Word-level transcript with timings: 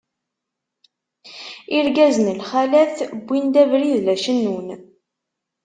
Irgazen 1.77 2.27
lxalat, 2.39 2.97
wwin-d 3.23 3.55
abrid 3.63 3.95
la 4.03 4.15
cennun. 4.23 4.67